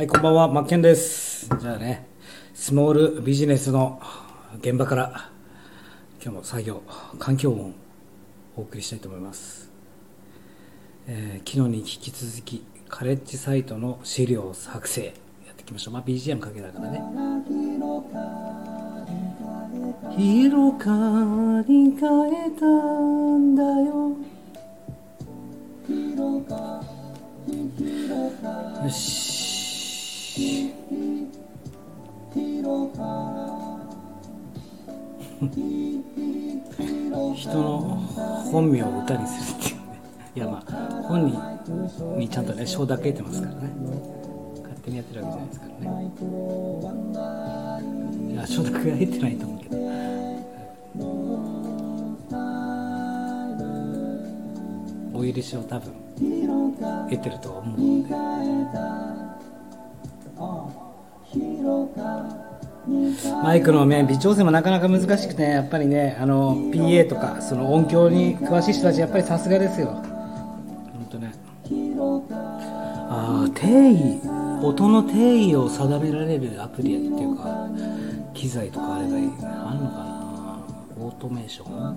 [0.00, 1.46] はい、こんばんは、マッケンです。
[1.60, 2.06] じゃあね、
[2.54, 4.00] スモールビジネスの
[4.58, 5.30] 現場から、
[6.22, 6.82] 今日も作業、
[7.18, 7.72] 環境音を
[8.56, 9.70] お送りしたいと思います。
[11.06, 15.92] えー昨日に引き続き、カレッジサイトの資料作成、やっていきましょう。
[15.92, 17.02] まあ、BGM かけながらね。
[20.16, 20.90] 広か
[21.68, 24.16] に変えたんだよ。
[28.82, 29.49] よし。
[37.34, 37.78] 人の
[38.52, 39.82] 本名を歌にするっていうね。
[40.36, 40.72] いやまあ、
[41.08, 41.40] 本人
[42.18, 43.70] にちゃんとね、承諾得てますからね。
[44.62, 45.86] 勝手にやってるわけじゃないですからね。
[48.32, 49.80] いや、承諾が得てないと思うけど。
[55.12, 55.92] お許しを多分
[57.10, 58.10] 得てると思うんで。
[63.42, 69.88] マイクのね微調整もなかなか難しくてやっぱりねあの PA とかその音響に詳しい人たちやっぱりさすがですよ。
[69.88, 70.04] 本
[71.10, 71.32] 当ね。
[73.12, 74.20] ああ定位
[74.62, 77.68] 音の定位を定められるアプリっていうか
[78.34, 79.26] 機材とかあればいい。
[79.42, 80.06] あるのかな。
[80.98, 81.96] オートメーション？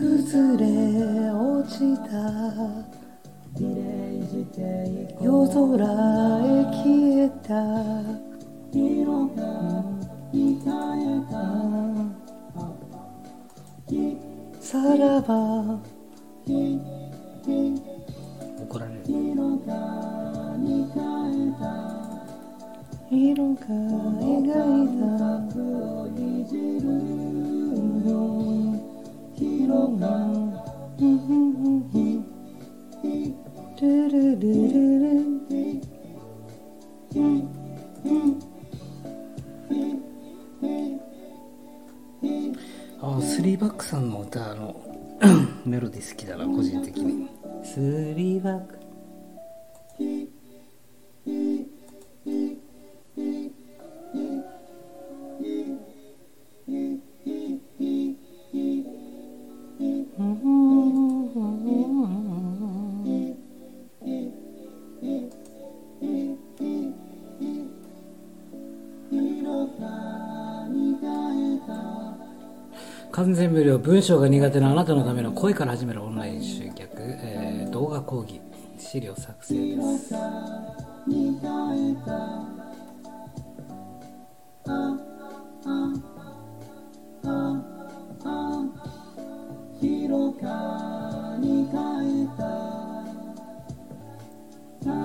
[0.00, 0.64] 崩れ
[1.30, 2.08] 落ちた。
[5.20, 5.60] 夜空
[6.40, 6.80] へ消
[7.20, 7.52] えた。
[14.58, 15.78] さらば。
[18.58, 19.00] 怒られる。
[23.10, 23.66] 色が
[24.22, 24.48] 描
[24.84, 25.04] いた
[43.02, 44.76] あスリーバックさんの歌の
[45.64, 47.28] メロディー好きだな個人的に。
[47.62, 47.78] ス
[48.14, 48.79] リーバック。
[73.80, 78.40] 文章が苦手なあなたのための声から始めるオンライン集客、えー動画講義
[78.78, 80.14] 資料作成です。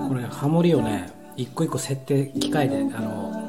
[0.08, 3.40] これハモリをね一個一個設定機械であのあ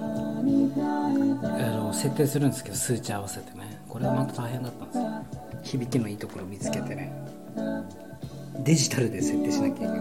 [1.71, 3.81] の設定するんですけど数値合わせてね。
[3.89, 5.06] これがまた大変だったんですよ。
[5.67, 7.11] 響きのいいところを見つけてね。
[8.63, 9.97] デジタルで設定しなきゃいけない。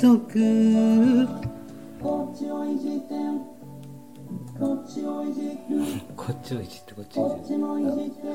[0.00, 1.28] 急ぐ。
[2.02, 3.14] こっちをいじって
[4.58, 5.74] こっちをいじって。
[6.16, 6.94] こっちをいじって。
[6.94, 7.06] こっ
[7.46, 8.26] ちをいじって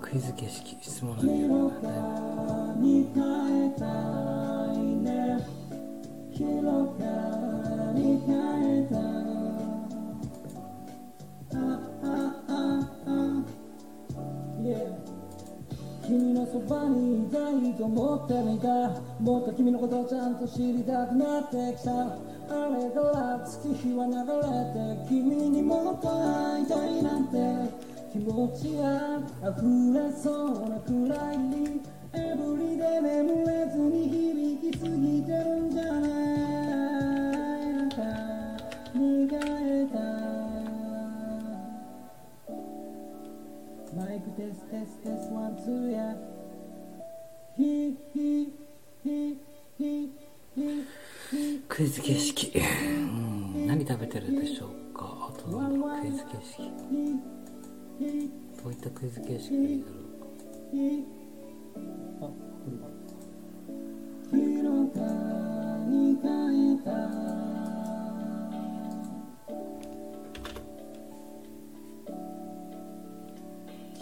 [0.00, 1.72] クイズ形式質問なんだよね
[16.12, 21.90] 君のそばにいたいと思っていかもっと君のことをちゃんと知りたくなってきた。
[21.90, 27.38] あれから月日は流れて君にもっと会いたいなんて
[28.12, 29.22] 気持ちが
[29.56, 29.64] 溢
[29.94, 31.80] れそうなくらいに
[32.12, 36.02] エブリで眠れずに響きすぎてるんじゃない。
[37.72, 37.96] のか
[38.94, 39.30] 願
[39.64, 40.31] えた。
[43.94, 46.16] マイクテステステスワンツーや
[47.56, 48.48] ヒヒ
[49.04, 49.38] ヒヒ
[49.78, 50.10] ヒ
[51.30, 52.60] ヒクイズ形式、う
[52.90, 55.30] ん、何食べてるでしょうか？
[55.30, 56.62] あとなんだろうクイズ形式。
[58.62, 60.00] どういったクイズ形式がいいだろう
[60.74, 61.21] あ、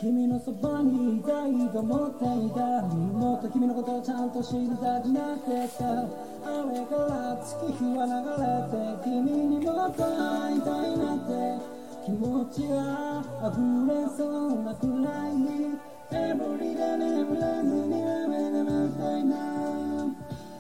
[0.01, 2.81] 君のそばにいたいと思っていた。
[3.21, 11.61] もっと君のことをちゃんと知りたくなってきたあれから月日は流れて君にもっと会いたいなって
[12.07, 13.61] 気持ちが溢
[13.93, 15.77] れそうなくらいに
[16.17, 19.37] エブリデ眠れずに雨が舞たいな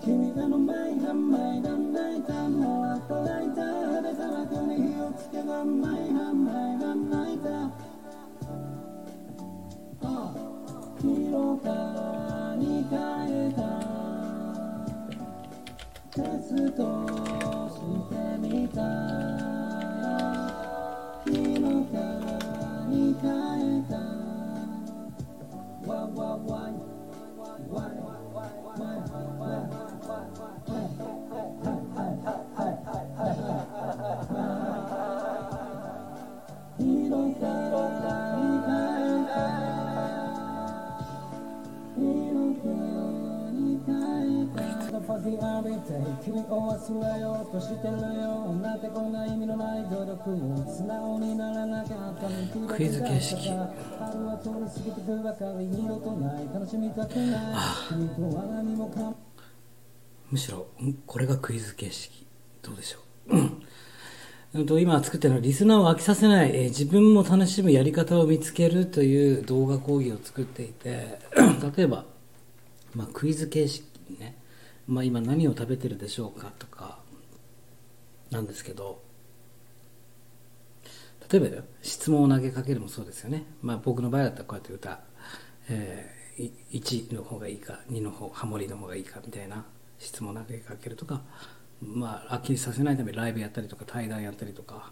[0.04, 3.64] 君がの前が前が泣いたもう赤泣いた
[4.04, 7.89] で砂漠に火をつけた前が前が泣いた
[11.30, 12.98] 広がに変
[13.46, 13.62] えた。
[16.10, 16.82] テスト
[17.68, 17.78] し
[18.10, 19.59] てみた。
[45.20, 53.48] 君を忘れようとしてるよなんてこんな意味のない努力を素直にならなかったクイズ形式。
[53.50, 53.60] 春
[54.26, 57.56] は通り過ぎてくばかり二度とない楽しみたくない
[57.88, 59.16] 君とは何もかも
[60.30, 62.26] むしろんこれがクイズ形式。
[62.62, 62.98] どうでしょ
[64.54, 64.80] う。
[64.80, 71.18] 今作ってるのはリスナーを飽きさせない、えー自分も楽しむやり方を見つけるという動画講義を作っていて
[71.76, 72.04] 例えば、
[72.94, 73.84] まあ、クイズ形式
[74.18, 74.34] ね、
[74.90, 76.98] まあ、今何を食べてるでしょうかとか
[78.30, 79.00] なんですけど
[81.30, 85.00] 例えば質問を投げかけるもそうですよね、まあ、僕の場合だったらこうやって歌、
[85.68, 86.20] えー
[86.72, 89.66] 1の方がいいか2の方ハモリの方がいいかみたいな
[89.98, 91.20] 質問を投げかけるとか
[91.82, 94.90] まあ飽きさせないためにライブやったりとか対談やったりとか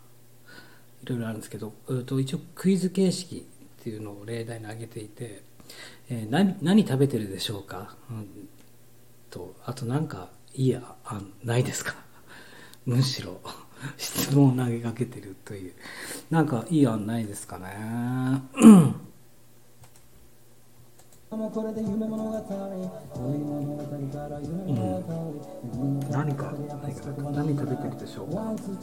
[1.03, 3.47] いろいろあるんですけど、えーと一応クイズ形式
[3.81, 5.43] っていうのを例題に挙げていて、
[6.11, 8.49] えー何何食べてるでしょうか、うん、
[9.31, 11.95] とあとなんかいい案ないですか？
[12.87, 13.41] むしろ
[13.97, 15.73] 質問を投げかけてるという。
[16.31, 18.43] なんかいい案ないですかね？
[21.47, 23.85] うこれで夢物語恋物語
[26.35, 28.41] か、何か何食べてるでしょうか？
[28.41, 28.79] ワンツー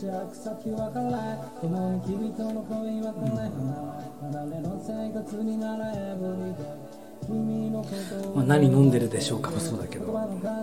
[7.28, 10.14] 君の恋別れ離れの生活になれエブリデイ君のことをまあ、何飲んでるでしょうかもそうだけど。
[10.14, 10.56] なんか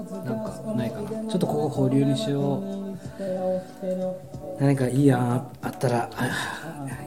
[0.77, 1.09] ないかな。
[1.31, 2.63] ちょっとここ保留にしよう。
[4.61, 6.11] 何かいい案あったら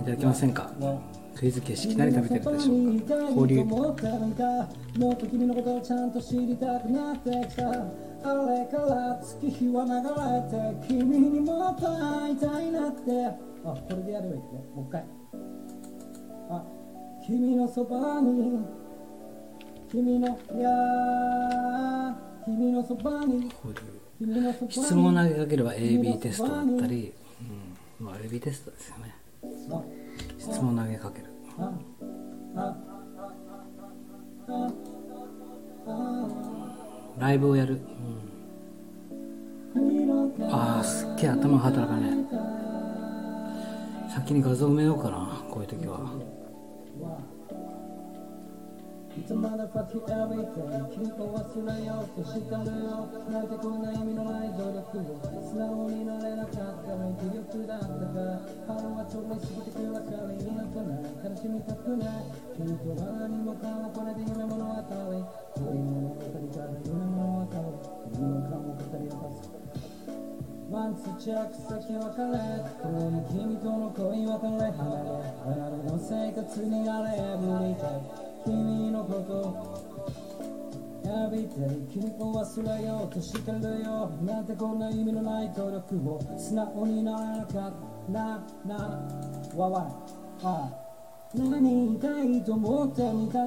[0.02, 0.72] いただけませんか。
[1.36, 3.02] クイズ形式何食べてるでしょう。
[3.02, 3.64] か保留。
[3.64, 3.96] もっ
[5.18, 13.28] と君のことをちゃんと知りたくなってきたあれから月日は流れて君にもっと会いたいなって
[13.66, 14.46] あこれでやればいいね。
[14.74, 15.06] もう一回。
[16.50, 16.64] あ
[17.28, 18.85] 君のそばに。
[19.92, 22.14] 君のいやー
[22.46, 23.76] 君のそばに保留
[24.20, 27.14] 君のそばに質問を投げかければ AB テストだったり、
[28.00, 28.06] うん。
[28.06, 29.16] まあ、AB テストですよね。
[29.72, 29.82] あ
[30.38, 31.26] 質問を投げかける。
[37.18, 37.80] ライブをやる、
[39.76, 46.12] うん、ああすっげえ頭働かねえ先に画像埋めようかなこういう時は
[49.18, 62.28] It's a motherfucking everything 君を忘れようとしたのよなんてこんな意味のない努力を素直になれなかったの気力だったから春はちょり過ぎてくばかりになくない悲しみたくない
[62.60, 65.24] 君とは何もかもこれで夢物語恋
[65.64, 67.56] 物語から夢物語
[68.12, 69.48] 君の顔を語り明かす
[70.70, 72.36] ワンツー着先別れ
[72.84, 79.86] 共に君との恋別れ離れ離れの生活になれエブリデイ君のこと
[81.04, 87.74] everyday 君を忘れようとしてるよなんてこんな意味のない努力を素直にならなかっ
[88.08, 88.76] たなな
[89.56, 89.88] わわ
[90.44, 90.70] あ
[91.34, 93.40] 何言いたいと思ってみた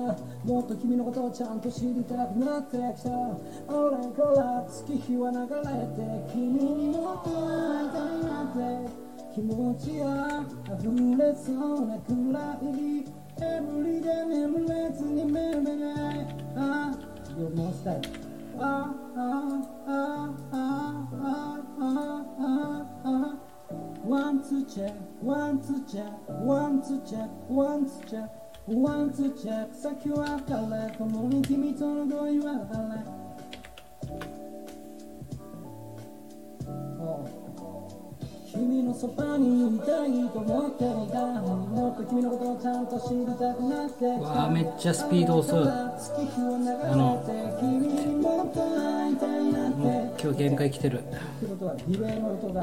[0.45, 3.11] もっと君のことをちゃんと知りたくなってきた。
[3.73, 5.47] 俺から月日は流れ
[5.97, 8.91] て君にもっと会いたいなって
[9.35, 10.45] 気持ちが
[10.79, 10.85] 溢
[11.17, 16.27] れそうなくらい Every day, never lets in your memory.
[16.57, 16.95] Ah,
[17.39, 18.07] you're most dead.
[18.61, 23.39] Ah, ah, ah, ah, ah, ah, ah, ah.
[24.03, 28.31] One to check, one to check, one to check, one to check.
[28.69, 30.93] One to check, suck you out, color.
[30.99, 32.43] Come on, into me, don't go you.
[37.01, 37.48] Oh.
[38.59, 43.95] 君のそばにいたいと思っていたもっと君のことをちゃんと知りたくなって。
[43.95, 45.59] きたわあめっちゃスピード遅い。
[45.61, 45.97] あ
[46.97, 47.25] の
[49.77, 51.05] もう今日限界来てる。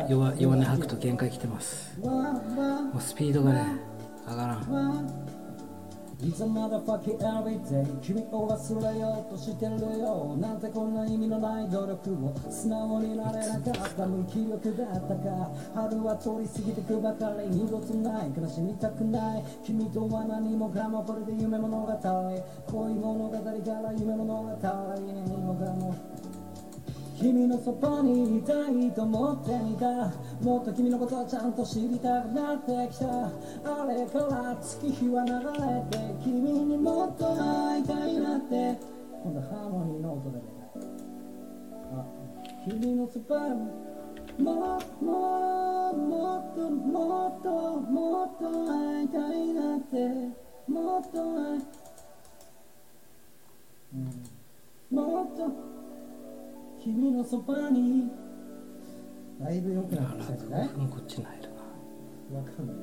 [0.10, 1.98] 弱弱音吐くと限界来てます。
[2.02, 2.36] も
[2.98, 3.66] うスピードがね
[4.28, 5.25] 上がらん。
[6.26, 10.36] It's a motherfucking everyday 君を忘れようとしてるよ。
[10.42, 12.34] なんてこんな意味のない努力を。
[12.50, 14.08] 素直になれなかった。
[14.08, 17.48] 無気力だったか春は通り過ぎてくばかり。
[17.48, 18.34] 二度とない。
[18.36, 19.44] 悲しみたくない。
[19.64, 24.66] 君とは何もかもこれで夢物語恋物語から夢物語何
[25.46, 25.96] もかも
[27.18, 29.86] 君のそばにいたいと思っていた
[30.42, 33.06] もっと君のことをちゃんと知りたくなってきた。
[33.06, 38.78] あれから月日は流れて君にもっと会いたいなって。
[39.24, 40.44] 今度ハーモニーの音でね。
[41.94, 42.06] あ
[42.68, 43.54] 君のそばに
[44.44, 47.50] もっともっともっと
[47.82, 50.46] もっと会いたいなって。
[50.68, 51.62] もっと会い、
[53.94, 55.85] うん、もっと
[56.86, 58.12] 君のそばに。
[59.42, 60.70] だいぶ良くなってきたじゃない？
[60.74, 61.50] もうこっちに入る
[62.32, 62.76] なわかんない。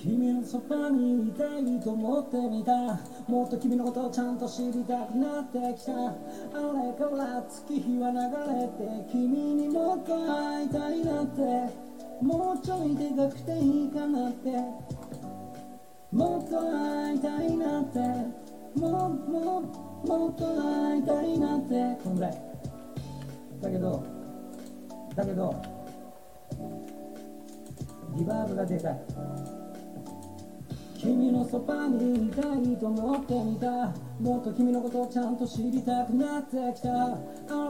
[0.00, 3.00] 君のそばにいたいと思ってみた。
[3.28, 5.92] もっと君のことをちゃんと知りたくなってきた。
[5.92, 8.18] あれから月日は流
[8.54, 11.90] れて君にもっと会いたいなって。
[12.22, 14.52] もうちょいでかくていいかなって。
[16.12, 17.98] もっと会いたいなって。
[18.78, 19.89] もうもう。
[20.06, 22.42] もっと会いたいなってこんぐらい。
[23.60, 24.02] だけど
[25.14, 25.54] だけど
[28.16, 29.00] リバーブがでかい。
[30.98, 33.94] 君のそばにいたいと思ってみた。
[34.20, 36.88] もっと君のことをちゃんと知りたくなってきた。
[36.92, 37.18] あ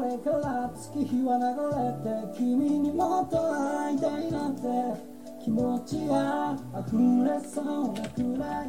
[0.05, 1.45] れから月日は流
[1.77, 5.11] れて君にもっと会いたいなって。
[5.43, 6.55] 気持ちが
[6.87, 8.69] 溢れそうなくらい。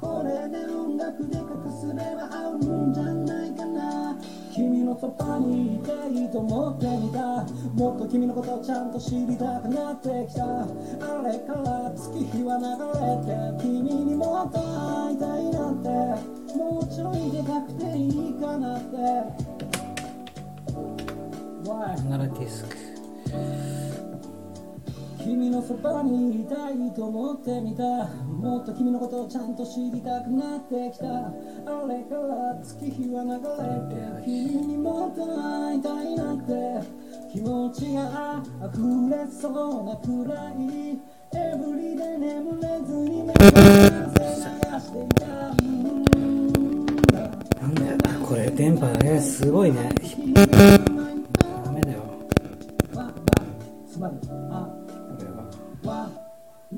[0.00, 1.44] これで音楽で隠
[1.80, 4.16] すれば合うんじゃないかな。
[4.54, 7.44] 君のそばにいたいと思ってみた。
[7.74, 10.44] もっと君のことをちゃんと知りたくなってきた。
[10.44, 10.66] あ
[11.22, 12.64] れから月日は流
[12.98, 16.38] れて君にもっと会いたいなんて。
[16.56, 18.96] もうちょいでかくていいかなって。
[21.64, 22.08] Why?
[22.08, 22.76] ナラティスク
[25.18, 27.82] 君のそばにいたいと思ってみた。
[27.82, 31.06] もっと君のことをちゃんと知りたくなってきた。
[31.06, 31.30] あ
[31.88, 33.38] れから月日は流れ
[33.94, 37.08] て君にもっと会いたいなって。
[37.30, 38.78] 気持ちが溢
[39.10, 39.48] れそ
[39.80, 40.54] うなくらい。
[41.34, 43.50] エブリで眠れずに目を流
[44.80, 45.26] していた。
[47.60, 47.96] なんだよ
[48.26, 49.90] これ電波がねすごいね。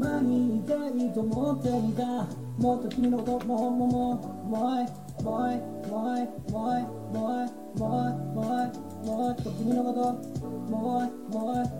[0.00, 2.26] 前にいたいと思っていた
[2.58, 4.86] もっと君のこともうもうもうもうい
[5.22, 5.58] もうい
[5.90, 10.12] もういもういもういもういもういもっと君のこと
[10.70, 11.70] もういもうい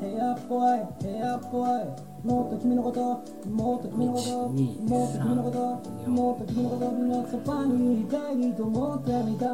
[0.00, 1.84] Hey up boy, hey up boy
[2.28, 3.00] もっと君のこと
[3.48, 9.46] もっと君のこともっと君のこともっと君のことのそばにいたいと思ってみた。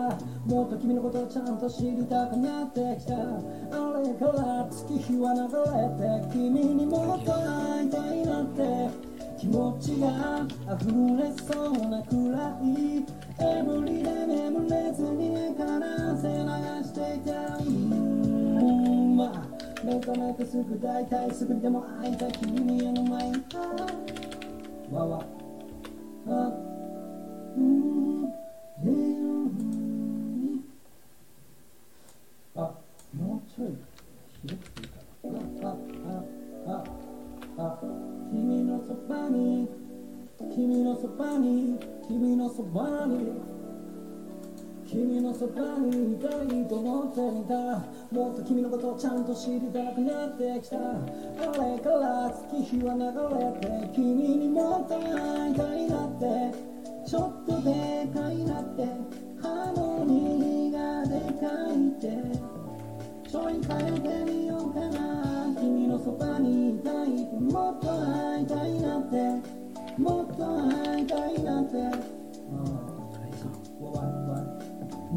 [0.45, 3.14] もっと君のことをちゃんと知りたくなってきた。
[3.14, 3.19] あ
[4.02, 5.40] れから月日は流
[5.71, 9.14] れて君にもっと会いたいなって。
[9.38, 10.87] 気持ちが溢
[11.19, 13.04] れそうなくらい。
[13.38, 16.45] エブリで眠れずに目から汗流
[16.83, 17.57] していた。
[17.59, 19.33] うんま。
[19.35, 23.45] あ目覚めてすぐ大体すぐでも会いたい君への前に
[24.91, 25.25] わわ
[26.26, 26.53] あ
[27.57, 29.45] うんへー
[32.57, 32.75] あ
[33.14, 33.76] もうちょい
[34.43, 34.97] 広くていいか
[35.62, 35.76] なあ
[36.67, 36.85] ああ
[37.59, 37.79] ああ
[38.33, 39.69] 君のそばに
[40.55, 43.33] 君のそばに君のそばに
[44.87, 47.55] 君のそばにいたいと思っていた。
[48.14, 50.76] もっと君のことをちゃんと知りたくなってきた。
[50.76, 50.81] あ
[51.64, 53.00] れから月日は流
[53.35, 56.75] れて君にもっと会いたいなって。
[57.07, 58.85] ちょっとでかいなって。
[59.43, 62.09] ハーモニーがでかいって。
[63.29, 65.55] ちょい変えてみようかな。
[65.59, 67.09] 君のそばにいたい。
[67.41, 69.17] もっと会いたいなって。
[69.99, 72.13] もっと会いたいなって。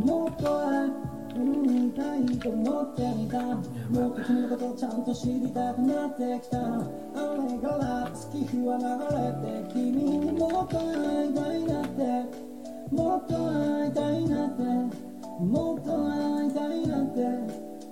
[0.06, 0.88] もっと会
[1.88, 3.40] いたいと思っていた。
[3.40, 6.58] もっと君のことをちゃんと知りたくなってきた。
[6.58, 6.82] あ
[7.44, 8.84] れから月日は流
[9.16, 11.98] れて君にもっと会いたいなって。
[12.92, 14.64] もっと会いたいなって。
[15.44, 17.22] もっと会いたいなって。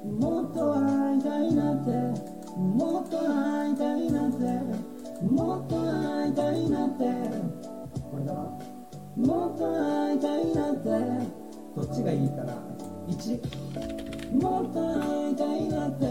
[0.05, 1.91] もっと会いたいなって。
[2.61, 4.43] もっと会いたいなって。
[5.21, 7.03] もっと会いたいなって。
[9.17, 11.44] もっと会いたいなって。
[11.75, 12.53] どっちがいいかな
[13.07, 13.39] ？1
[14.41, 16.05] もっと会いたいなって。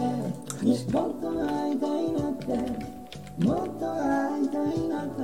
[0.63, 2.45] 2もっと会いたいなって。
[3.43, 5.21] もっと会いたいなって。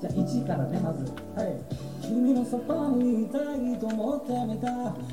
[0.00, 1.04] じゃあ1からねまず。
[1.36, 1.46] はい。
[2.02, 4.70] 君のそばにいたいと思ってみた。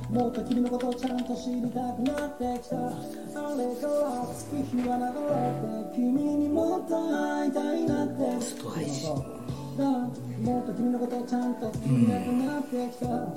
[0.10, 2.76] もっと君のことをちゃんと知りたくなってきた。
[2.78, 2.90] あ
[3.56, 8.42] れから月日は流れて君にもっと会いたいなって。
[8.42, 9.14] スト配信
[9.78, 13.28] もっと君のことをちゃんと知りたくなってきた、あ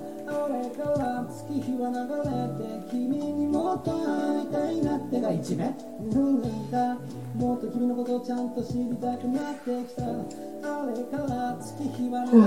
[0.49, 6.97] れから月日は流れて君にもっと会いたいなってが1ねうんだ
[7.35, 12.43] もっと君のことをちゃんと知りたくなってきたあれから月日は流れ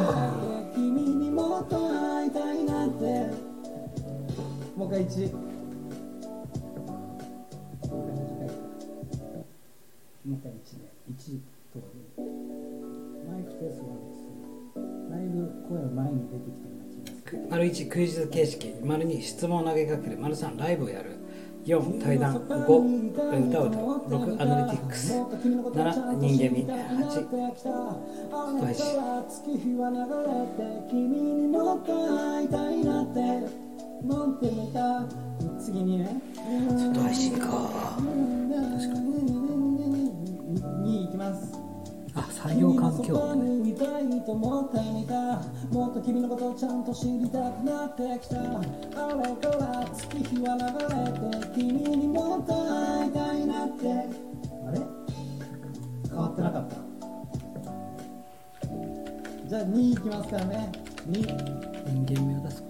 [0.71, 3.03] て君にもっと会いたいなって
[4.75, 5.33] もう一回1
[10.25, 11.39] もう一回1ね1
[11.73, 11.79] と
[13.29, 14.23] マイクテストなんです
[15.11, 16.62] だいぶ声が前に出てきた
[17.49, 21.19] 丸1クイズ形式丸2質問を投げかける丸3ライブをやる。
[21.65, 25.13] 4対談5歌を歌う6アナリティクス。
[25.13, 25.23] 7
[26.19, 27.09] 人間味8
[27.55, 27.69] スト
[28.65, 28.83] 配信
[35.57, 36.21] 次にね
[36.77, 38.99] スト配信か確か。
[38.99, 40.11] に
[40.83, 41.62] 2いきます
[42.43, 43.13] あ採用環境。
[43.63, 43.85] みた
[45.71, 49.35] もっと君のことをちゃんと知りたくなってきたあれ？
[49.35, 53.87] から月日は流れて君にもっと会いたいなって
[54.67, 54.79] あれ
[56.09, 56.75] 変わってなかった。
[59.47, 60.71] じゃあ2いきますからね。
[61.07, 61.11] 2
[61.87, 62.63] 人間味を出す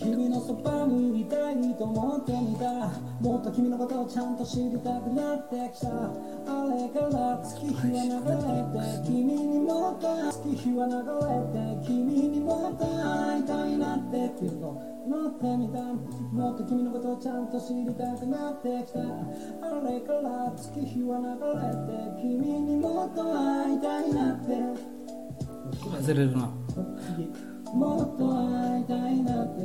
[0.00, 2.88] 君のそばにいたいと思ってみた
[3.20, 5.88] もっと君のことをちゃんと知りたくなってきた。
[5.88, 14.30] あれから月日は流れて君にもっと月日は流れて君にもっと会いたいなって。
[14.30, 19.04] っていうの乗ってみたもっと君のことをちゃんと知りたくなってきたあ
[19.84, 24.54] れから月日は流れて君にもっと会いたいなって
[25.90, 26.48] 外れるな。
[27.74, 29.60] もっと会いたいなって。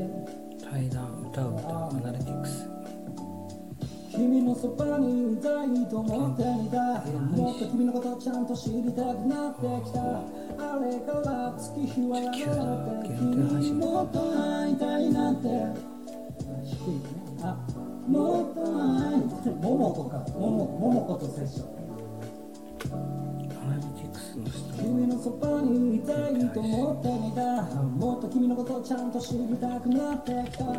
[0.63, 2.69] 対談歌を歌うアナリティクス。
[4.11, 6.77] 君のそばにいたいと思ってみた。
[7.35, 9.99] もっと君のことをちゃんと知りたくなってきた。
[10.57, 12.33] あれから月日は流れ
[13.03, 15.47] て君にもっと会いたいなって。
[16.63, 17.01] 低いね。
[17.41, 17.57] あ
[18.07, 19.53] もっと会いたい。
[19.55, 20.17] ももこか。
[20.39, 21.67] ももももことセッション
[23.51, 27.41] アナリティクスの下君のそばにいたいと思ってみた
[27.97, 30.31] もっと君のことをちゃんと知りたくなって。
[30.51, 30.75] きたあ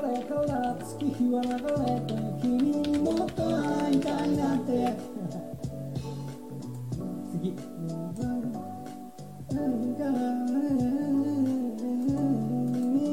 [0.00, 4.96] れから月日は流れて君にもっと会いたいなって。
[7.32, 7.52] 次。
[7.52, 7.60] 君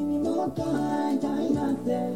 [0.06, 2.16] にもっと会いたいなって。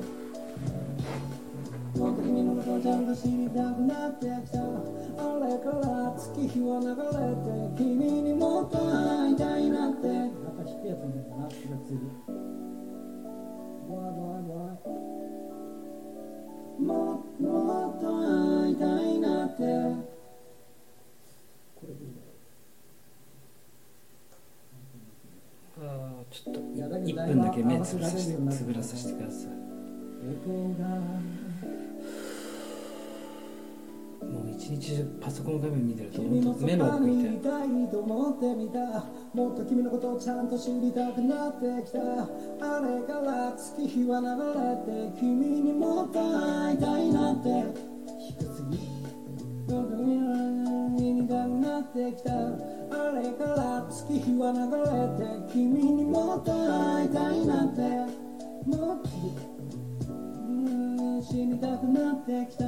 [1.99, 4.94] もっと君のことをちゃんと知りたくなってきた。
[5.45, 11.47] れから月日は流れて君にもっと会いたいなってやっぱ低いやつかな
[16.79, 18.03] ももっと
[18.63, 19.63] 会いたいなって。
[21.75, 22.11] これでいい
[25.77, 29.51] あーちょっと1分だけ目つぶらさせてつぶらさせてください
[34.31, 38.79] もう一日中パソコン画面見てると本当目のば奥痛いにいたいと思ってみた
[39.33, 44.27] もっと君のことをちゃんと知りたくなってきたあれから月日は流
[44.89, 47.49] れて君にもっと会いたいなって
[48.19, 48.77] 低すぎ
[49.73, 57.81] もっと君の見たくなってきたあれから月日は流れて君にもっと会いたいなって
[58.65, 59.09] もっと
[60.09, 62.65] うん死にたくなってきた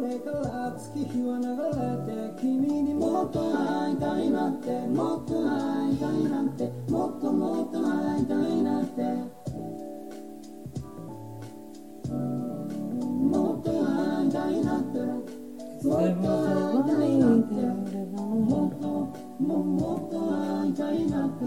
[0.00, 9.02] れから月日は流れて君にもっと会いたいなってもっと会いたいなってもっともっと会いたいなって。
[13.30, 17.54] もっと会いたいなってもっと会いたいなって。
[17.54, 18.86] もっと
[19.42, 20.14] ももっと
[20.62, 21.44] 会いたいなって。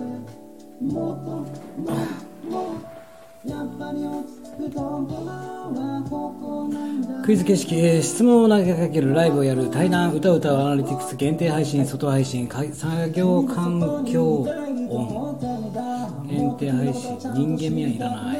[0.81, 1.29] もっと
[1.81, 2.92] もっぱり落ち着くと
[7.25, 14.43] クイズ形式、えー質問を投げかけるライブをやる対談歌を歌うアナリティクス限定配信外配信作業環境
[14.89, 15.37] 音。
[16.25, 18.37] 限定配信人間味はいらない。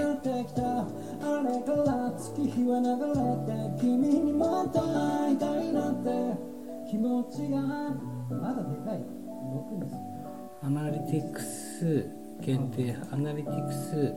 [10.62, 14.16] アナリティクス限定アナリティクス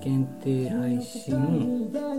[0.00, 2.18] 限定配信外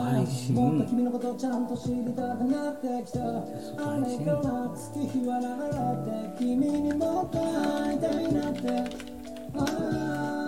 [0.00, 0.54] 配信。
[0.88, 10.45] 君のことちゃんと知りたくなってきたあれから月日は流れて君にもっと会いたいなって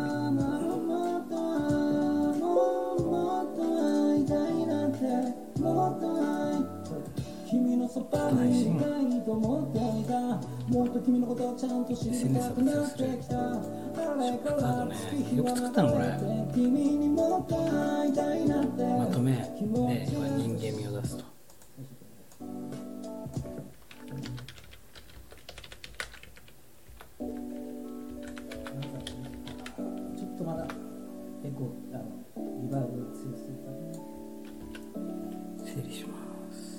[7.98, 10.20] そばにいたいと思っていた
[10.68, 11.84] もっと君のことをちゃん。
[11.84, 13.54] と知りたくなってきたあ
[14.20, 21.37] れから月日は流れて君にもっと会いたいなってまとめで今人間味を出すと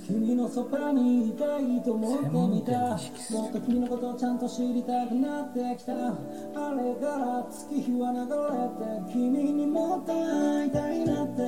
[0.10, 2.98] 君のそばにいたいと思ってみた。
[3.32, 5.94] もっと君のことをちゃんと知りたくなってきた。
[5.94, 11.40] あれから月日は流れて君にもっと会いたいなって。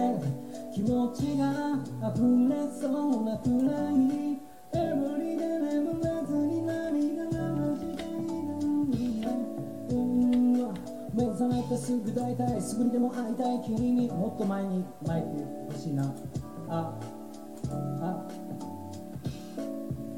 [0.75, 1.79] 気持ちが
[2.13, 3.95] 溢れそうなくらい。
[3.97, 4.37] 眠
[5.17, 9.25] りで眠れずに涙流したいのに
[9.89, 10.53] うん。
[11.15, 13.63] 目覚めてすぐ大体すぐにでも会いたい。
[13.63, 16.13] 君にもっと前に前ってほしいな。
[16.69, 16.93] あ
[18.03, 18.40] あ。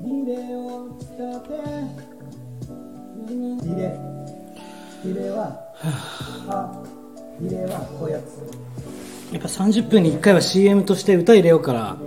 [0.04, 1.54] リレーを使って
[3.30, 3.40] リ
[3.76, 4.24] レー
[5.06, 5.58] リレーは
[6.48, 6.84] あ
[7.40, 8.42] リレーはこうやつ
[9.34, 11.98] やっぱ30分に1回は CM として歌入れようから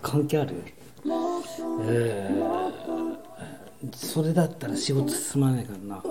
[0.00, 0.54] 関係ある
[1.86, 6.02] えー、それだったら仕事進まないからな。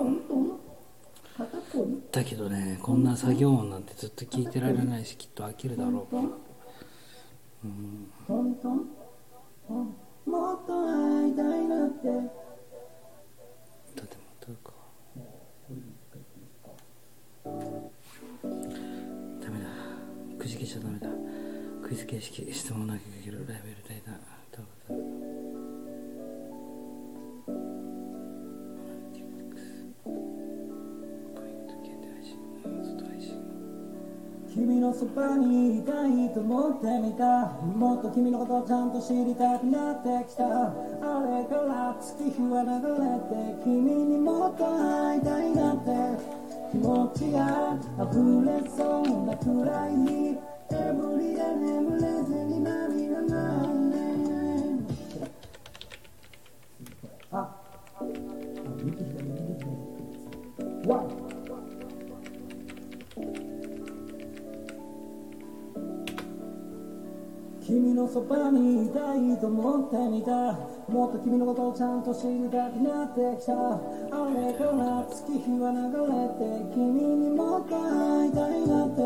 [2.12, 6.14] だけどねこんな作業音なんてずっと聞いてられないしきっと飽きるだろう。
[6.14, 7.68] からト
[34.84, 37.48] のそばにいたいと思ってみた。
[37.64, 40.44] もっと君のことをちゃんと知りたくなってきた。
[40.44, 40.74] あ
[41.24, 42.68] れから月日は流
[43.00, 46.44] れて君にもっと会いたいなって。
[46.70, 50.53] 気持ちが溢れそうなくらい
[68.14, 70.30] そばにいたいと思ってみた
[70.86, 73.52] もっと君のことをちゃんと知りたくなってきた。
[73.52, 73.80] あ
[74.30, 77.82] れから月日は流れて君にもっと会
[78.28, 79.02] いたいなって。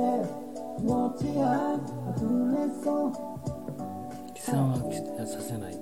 [0.76, 1.80] 気持ちが
[2.14, 2.20] 溢
[2.52, 3.12] れそう。
[4.34, 4.78] 貴様は
[5.26, 5.78] させない。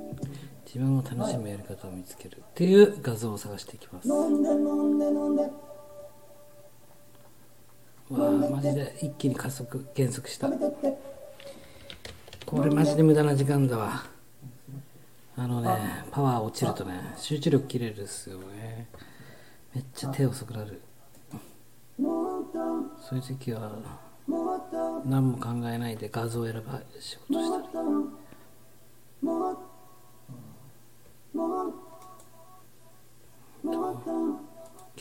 [0.64, 2.38] 自分を楽しむやり方を見つける。
[2.38, 4.08] っていう画像を探していきます。
[4.08, 5.42] 飲んで飲んで飲んで。
[5.42, 5.50] わ
[8.28, 10.48] あマジで一気に加速減速した
[12.46, 14.04] これマジで無駄な時間だわ。
[15.36, 18.88] あのねパワー落ちるとね集中力切れるっすよね。
[19.74, 20.80] めっちゃ手遅くなる。
[21.98, 23.72] そういう時は
[25.04, 27.88] 何も考えないで画像を選ば仕事したり。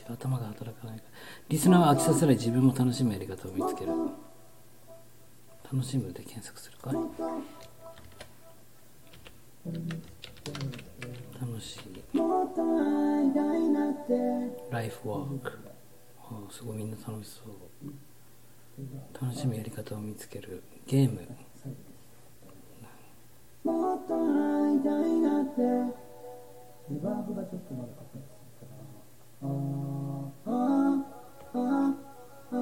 [0.07, 1.11] 頭が働かないから。
[1.49, 3.91] リスナーは飽きさせない自分も楽しむやり方を見つける
[5.71, 6.91] 楽しむで検索するか
[11.41, 11.79] 楽しい。
[14.71, 15.53] ライフワークは
[16.31, 17.53] おーすごいみんな楽しそう。
[19.19, 20.61] 楽しむやり方を見つける。
[20.85, 21.21] ゲーム。
[23.63, 25.61] もっと会いたいなって。
[26.89, 28.23] リバーブがちょっとまだかかってる
[28.59, 28.67] か
[29.41, 29.47] ら。
[29.47, 30.49] あーあ
[31.53, 31.57] あ
[32.51, 32.53] あ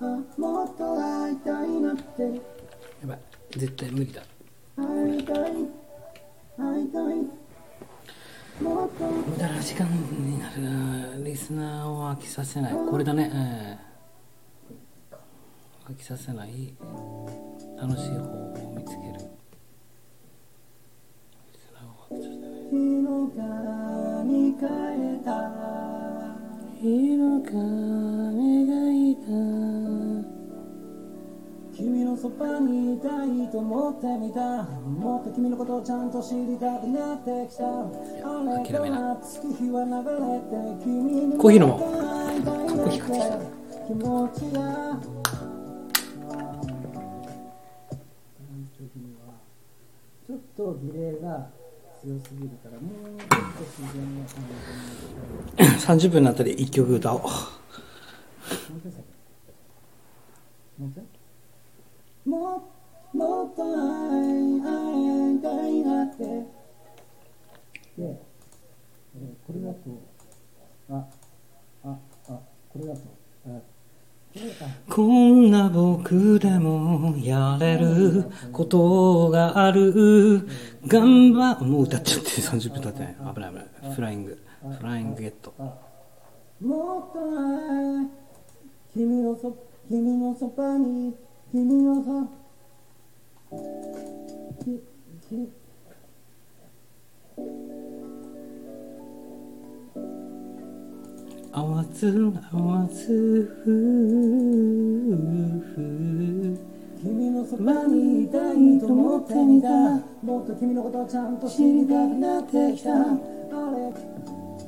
[0.00, 0.04] あ
[0.38, 2.22] もっと会いたいなって。
[2.22, 2.28] や
[3.06, 3.18] ばい。
[3.52, 4.22] 絶対無理だ。
[4.76, 5.36] 会いたい
[6.58, 7.14] 会いたい。
[8.62, 11.16] もっと無駄な時間になるな。
[11.24, 12.74] リスナーを飽きさせない。
[12.74, 13.90] これだね、ええ。
[15.90, 16.74] 飽きさせない。
[17.80, 19.12] 楽しい方法を見つける。
[21.52, 22.50] リスナーを飽きさせない。
[22.70, 24.68] 日の川に変
[25.16, 25.30] えた
[26.80, 29.79] 日の髪がいた
[31.80, 34.64] 君のそばにいたいと思ってみた。
[34.64, 37.64] もっと君のことをちゃんと知りたくなってきた。
[37.64, 37.88] あ
[38.62, 43.38] れから月日は流れて君にコーヒー飲もコーヒー買ってきた
[43.86, 44.60] 気持ちが
[50.26, 51.48] ちょっとディレイが
[52.02, 54.24] 強すぎるからもうちょっと自然な
[55.86, 57.20] 感じに30 分になったら1曲歌おう。
[60.78, 60.90] もう
[62.24, 62.62] もも
[63.12, 66.24] もっと会い会いたいなって。
[66.24, 66.46] で、
[67.98, 68.14] えー
[69.46, 69.80] これだと
[70.90, 71.04] あ
[71.84, 71.96] あ
[72.28, 73.00] あこれだと
[73.46, 73.60] あ
[74.88, 80.46] こんな僕でもやれることがある。
[80.86, 83.16] 頑張もう歌っちゃって30分経ってない。
[83.34, 83.94] 危ない危ない。
[83.94, 84.38] フライング。
[84.78, 85.52] フライングゲット。
[85.58, 85.74] あ
[86.60, 87.18] もっと
[88.92, 89.56] 君のそ
[89.88, 91.16] 君のそばに
[91.52, 92.28] 君のそ
[94.62, 94.80] き
[95.28, 95.50] き
[101.52, 103.70] 合わず合わず夫
[105.74, 106.56] 婦
[107.02, 109.68] 君のそばにいたいと思ってみた。
[110.22, 112.92] もっと君のことをちゃんと知りたくなってきた。
[112.92, 113.10] あれ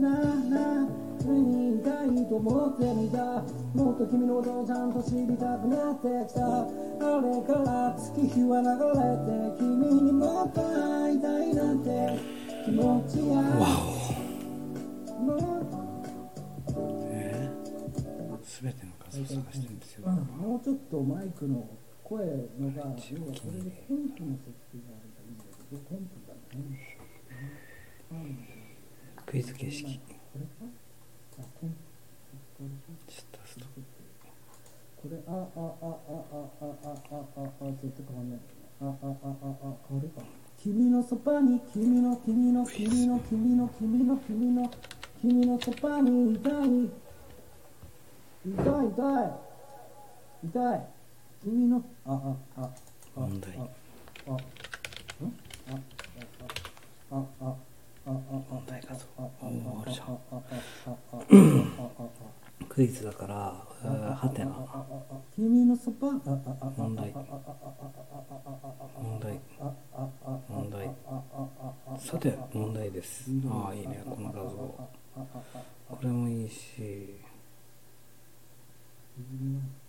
[0.01, 0.13] なあ
[0.51, 3.43] なあ君にいたいと思ってみた
[3.75, 6.43] もっと君のことをちゃんと知りたくなってきた。
[6.43, 12.43] あれから月日は流れて君にもっと会いたいなんて。
[12.65, 13.43] 気持ちが
[15.19, 15.39] もっ
[16.73, 20.07] とえー、全ての数を探してるんですよ。
[20.07, 21.69] もうちょっとマイクの
[22.05, 22.25] 声
[22.61, 26.99] のが、れでコンプの設定があいいんだけど、コンプだね。
[29.27, 30.01] クイズ形式
[31.43, 31.77] これあ、コンプ。
[32.57, 33.67] これかシッタースト
[34.97, 38.39] これ、あ、あ、あ、あ、あ、あ、あ、あ、あ、絶対変わんない。
[38.81, 40.23] あ、あ、あ、あ、あ、変わるか。
[40.63, 44.71] 君のそばに、君の、君の、君の、君の、君の、君の、
[45.21, 46.53] 君のそばにいたい。
[48.45, 49.31] 痛い、痛い。
[50.47, 50.87] 痛い。
[51.43, 52.71] 君の、あ、あ、あ、
[53.17, 54.39] あ、問題あ、あ、んあ、あ、
[55.69, 55.75] あ、
[57.11, 57.57] あ、あ、あ、あ、
[58.05, 59.05] 問題かと
[62.69, 63.35] クイズだから
[64.15, 64.57] はてな
[65.35, 66.13] 君のそば
[66.77, 67.13] 問題
[69.01, 69.41] 問題
[70.49, 70.91] 問題
[71.99, 74.93] さて問題ですああいいねこの画像
[75.93, 77.21] これもいいし、
[79.19, 79.82] うん。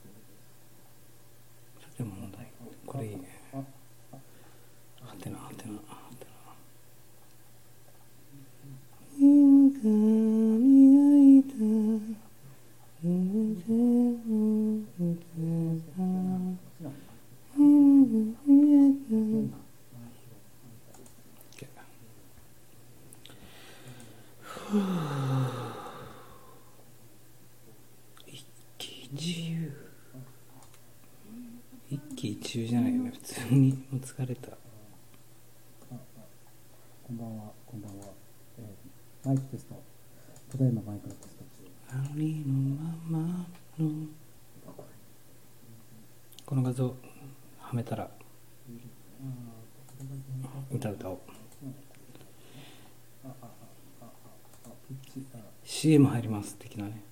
[55.84, 57.04] CM 入ります的なね。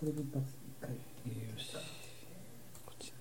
[0.00, 0.96] これで一発一回よ
[1.56, 1.72] し。
[2.84, 3.12] こっち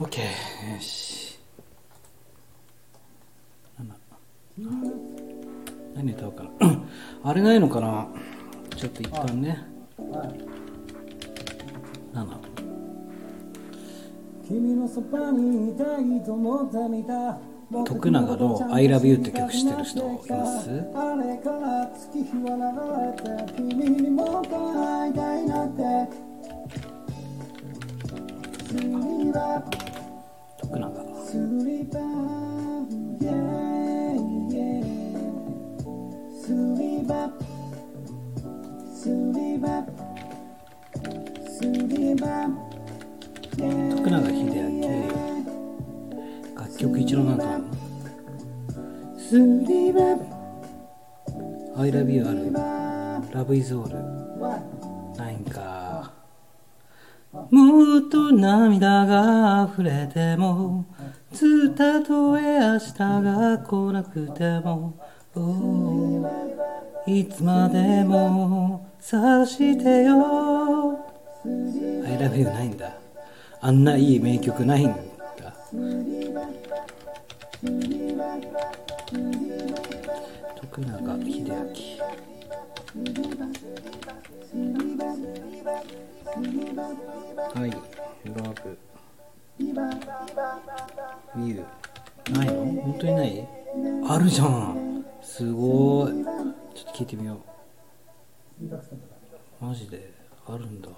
[0.00, 1.38] OK, OK よし。
[3.78, 3.84] 7
[5.94, 6.50] 何歌おうかな。
[7.30, 8.08] あれないのかな。
[8.76, 9.64] ちょっと一旦ね。
[9.96, 10.40] はい
[12.12, 12.26] 7
[14.48, 17.51] 君のそばにいたいと思ってみた
[17.84, 20.68] 徳永の「I love you」って曲知ってる人います？
[30.58, 30.90] 徳永。
[31.24, 31.86] スリー
[42.20, 42.28] バ
[47.12, 47.64] 楽曲一郎なんだろ
[49.18, 52.52] スリーバう I love you ある
[53.32, 53.88] Love is all.
[55.16, 56.12] ないんか
[57.50, 60.84] もっと涙が溢れても
[61.76, 64.94] たとえ明日が来なくても、
[65.34, 66.30] oh.
[67.06, 70.98] いつまでもさしてよ。
[72.04, 72.92] I love you ないんだ。
[73.64, 75.54] あんないい名曲ないんだ
[86.82, 87.70] はい。
[87.70, 87.76] ラ
[88.42, 88.78] ブ
[91.36, 92.52] ミューないの？
[92.82, 93.48] 本当にない？
[94.08, 95.04] あるじゃん。
[95.22, 96.12] すごい。
[96.74, 97.40] ちょっと聞いてみよ
[98.60, 98.64] う。
[99.60, 100.12] マジで？
[100.46, 100.88] あるんだ。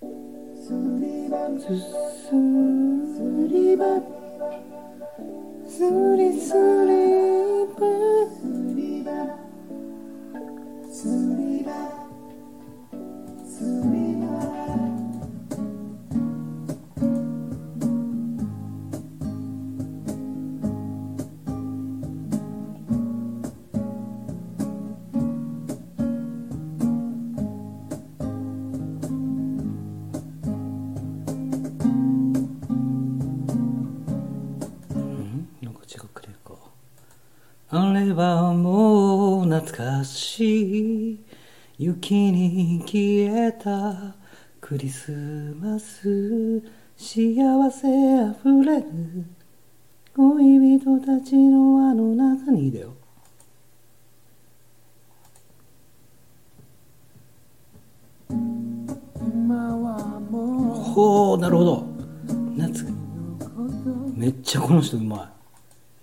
[0.00, 0.70] ス
[1.00, 2.30] リバスリス
[3.48, 3.84] リバ
[5.66, 6.54] スリバス
[8.74, 9.10] リバ
[10.90, 10.96] ス
[11.36, 11.68] リバ
[37.76, 41.24] あれはもう懐かしい。
[41.76, 44.14] 雪に消えた
[44.60, 45.10] クリス
[45.60, 46.62] マス。
[46.96, 47.34] 幸
[47.72, 47.88] せ
[48.20, 48.84] あふれる
[50.14, 52.94] 恋人たちの輪の中にだよ。
[58.30, 61.84] 今はもほうなるほど。
[62.56, 62.86] 夏
[64.14, 65.32] めっちゃこの人うま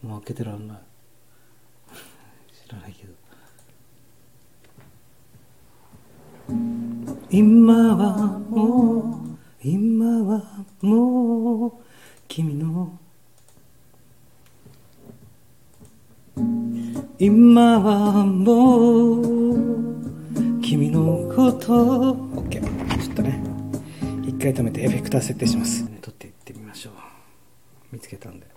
[0.04, 0.06] い。
[0.06, 0.78] もう開けてらんない。
[0.78, 0.91] 知
[2.74, 3.14] らないけど
[7.30, 9.22] 今はも
[9.64, 11.74] う今はもう
[12.28, 12.98] 君の
[17.20, 19.18] 今はも
[19.52, 22.14] う君のこと。
[22.36, 22.62] OK
[23.00, 23.44] ちょっとね
[24.24, 25.86] 一回止めてエフェクター設定します。
[26.02, 26.94] 撮っていってみましょう。
[27.92, 28.48] 見つけたんで。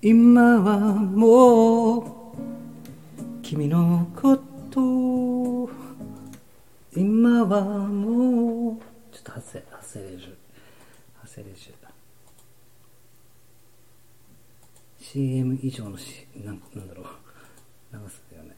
[0.00, 2.15] 今はもう
[3.48, 4.36] 君のこ
[4.72, 5.70] と
[6.96, 8.76] 今はもう
[9.12, 10.36] ちょっと発声発声練習。
[11.20, 11.70] 発声練習。
[14.98, 17.06] CM 以上のしなんなんだろう。
[17.92, 18.56] 長さだよね。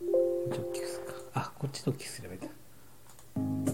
[0.00, 0.06] も
[0.48, 1.14] うちょっと大きくするか。
[1.34, 3.72] あこっちと大きくすればいいんだ。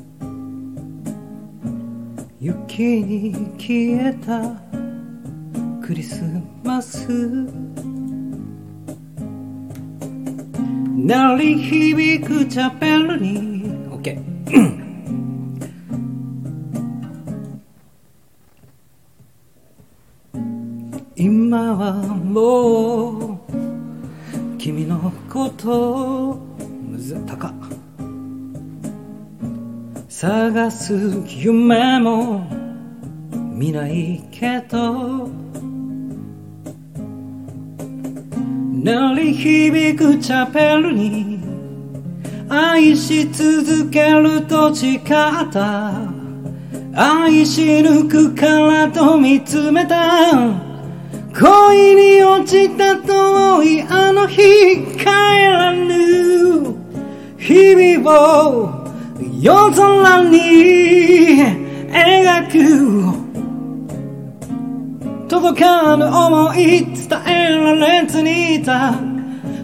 [2.40, 4.57] 雪に消えた
[5.87, 6.24] クリス
[6.64, 7.89] マス。
[10.96, 13.70] 鳴り響くチャペルに。
[13.90, 14.18] OK
[21.16, 23.38] 今はもう
[24.59, 26.38] 君のこと
[26.88, 27.48] むず高。
[27.48, 27.53] っ
[30.09, 30.94] 探す
[31.29, 32.46] 夢も
[33.55, 35.29] 見ないけど
[38.82, 41.38] 鳴り響くチャペルに
[42.48, 45.92] 愛し続けると誓った。
[46.94, 50.32] 愛し抜くからと見つめた。
[51.38, 54.38] 恋に落ちた遠いあの日
[54.96, 56.74] 帰らぬ。
[57.36, 58.86] 日々を
[59.42, 60.38] 夜空に
[61.90, 63.31] 描く。
[65.28, 68.92] 届かぬ思い伝えられずにいた。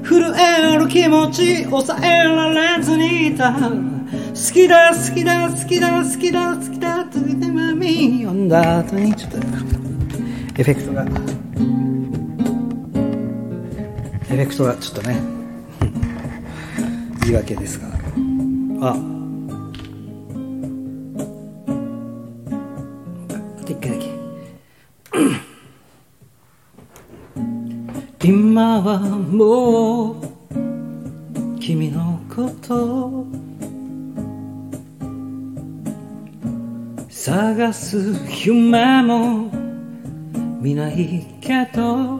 [0.02, 3.52] 震える気持ち抑えられずにいた。
[3.52, 3.60] 好
[4.52, 11.02] きだ好きだ好きだ好きだ好きだと言ってまみ読んだ後にちょっとエフェクトが。
[11.02, 11.06] エ
[14.26, 15.20] フェクトがちょっとね。
[17.22, 17.86] 言い訳ですが。
[18.80, 18.96] あ。
[23.60, 24.15] あと一回だけ。
[28.28, 30.16] 今はもう
[31.60, 33.24] 君のこと
[37.08, 39.48] 探す夢も
[40.60, 42.18] 見ないけど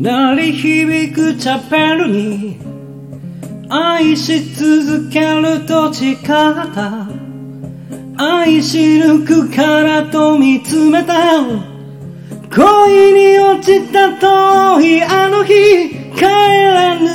[0.00, 2.58] 鳴り響くチャペルに
[3.68, 7.06] 愛し続けると誓った。
[8.16, 11.71] 愛し抜くからと見つめた
[12.54, 17.08] 恋に落ちた遠いあの日帰らぬ。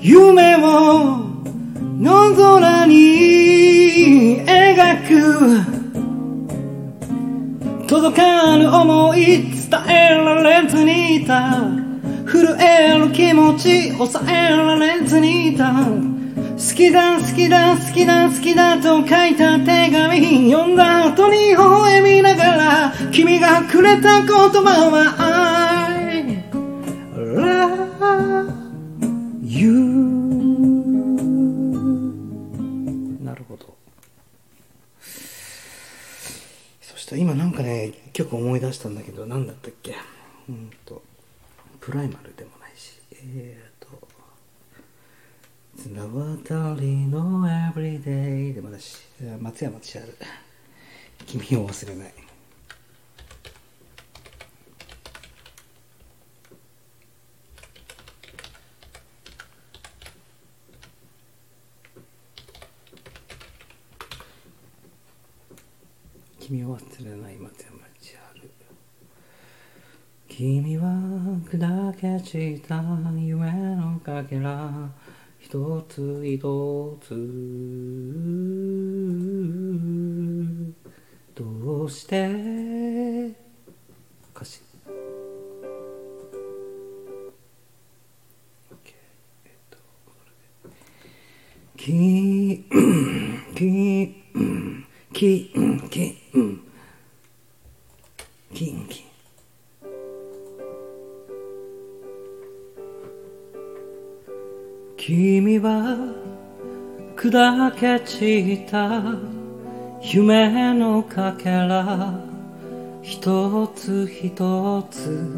[0.00, 1.20] 夢を
[2.00, 5.62] 野空に描く。
[7.86, 9.46] 届かぬ思い伝
[9.88, 11.60] えられずにいた。
[12.26, 15.72] 震える気持ち抑えられずにいた。
[16.54, 26.44] 好きだ好きだ好きだ好きだと書いた手紙読んだ後に微笑みながら君がくれた言葉は I
[27.16, 28.52] love
[29.42, 29.72] you
[33.24, 33.74] なるほど。
[36.82, 39.96] そしたら今なんかね曲思い出したんだけど何だったっけ？
[40.48, 41.02] うんと
[41.80, 42.92] プライマルでもないし。
[43.12, 43.63] えー。
[45.84, 49.02] 綱渡りの Everyday でもだし
[49.38, 50.16] 松山千春。
[51.26, 52.14] 君を忘れない。
[66.40, 68.50] 君を忘れない松山千春。
[70.28, 70.86] 君は
[71.44, 72.82] 砕け散った
[73.20, 74.88] 夢のかけら。
[75.54, 77.14] 一つ一つ。
[81.36, 82.26] どうして？
[84.34, 84.60] 歌詞。
[88.68, 88.94] OK
[89.44, 90.74] えっとこれで。
[91.76, 92.64] き
[93.54, 93.94] き
[95.88, 96.18] き
[98.52, 99.13] きキ
[105.06, 105.98] 君は
[107.14, 109.02] 砕け散った
[110.00, 112.14] 夢のかけら。
[113.02, 115.30] 一つ一つ。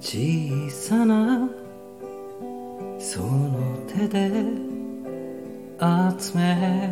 [0.00, 1.50] 小さな
[3.00, 4.30] その手で
[6.20, 6.88] 集め。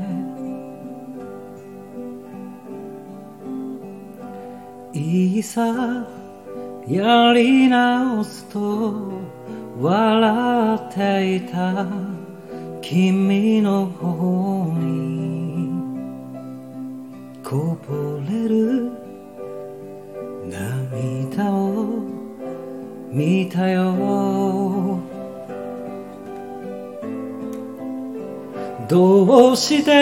[4.92, 6.04] いいさ
[6.88, 9.12] やり直すと
[9.80, 11.86] 笑っていた
[12.82, 15.70] 君の方に
[17.44, 18.90] こぼれる
[20.50, 21.86] 涙を
[23.08, 24.98] 見たよ。
[28.88, 29.92] どうして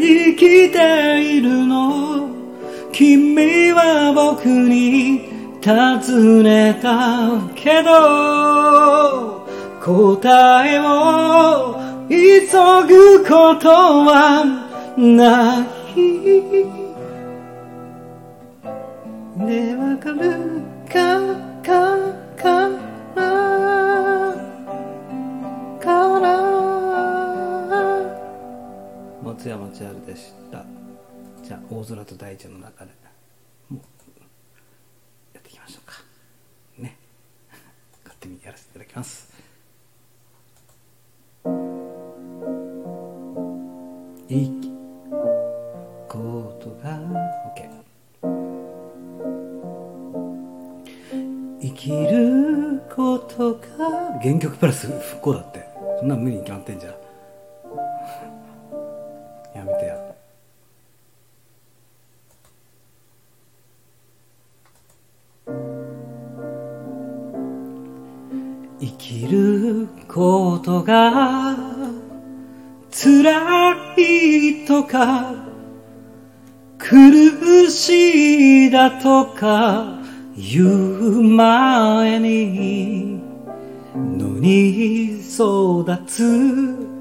[0.00, 2.28] 生きているの？
[2.92, 5.33] 君は僕に
[5.64, 9.46] 尋ねたけど
[9.80, 12.46] 答えを急
[12.86, 14.44] ぐことは
[14.98, 15.96] ない。
[19.42, 20.92] ねわかるか
[21.62, 22.68] かか
[23.16, 23.22] ら。
[25.80, 25.88] か
[26.20, 26.24] ら
[29.22, 30.66] 松山千春でした。
[31.42, 32.90] じゃあ大空と大地の中で
[33.70, 33.82] もう
[35.34, 35.94] やっていきましょうか
[36.78, 36.96] ね
[38.04, 39.28] 勝手にやらせていただきます。
[44.26, 44.72] 生き
[46.08, 46.98] ことが
[47.54, 47.68] OK
[51.60, 55.64] 生きることが原曲プラス不幸だって。
[55.98, 57.03] そんな無理に決まってんじゃん。
[68.84, 71.56] 生きることが
[72.90, 75.34] 辛いとか
[76.76, 79.98] 苦しいだとか
[80.36, 83.22] 言う前に
[83.94, 86.94] 野に育つ。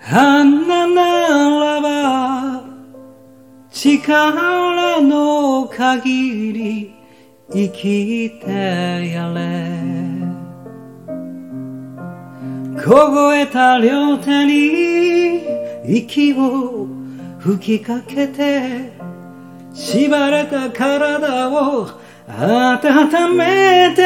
[0.00, 1.00] 花な
[1.60, 2.64] らば
[3.70, 6.94] 力の限り
[7.50, 10.03] 生きてやれ。
[12.84, 15.40] 凍えた両手に
[15.86, 16.86] 息を
[17.38, 18.92] 吹きかけて
[19.72, 21.88] 縛れた体を
[22.28, 24.04] 温めて。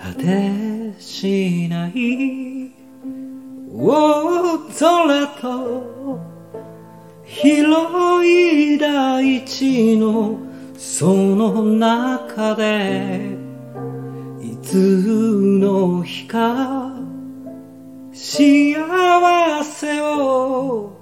[0.00, 2.72] 果てしない
[3.70, 6.18] 大空と
[7.24, 10.47] 広い大地の
[10.78, 13.36] その中で
[14.40, 16.92] いつの日か
[18.12, 20.92] 幸せを